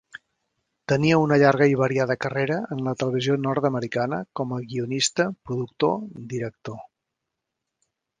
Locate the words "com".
4.41-4.55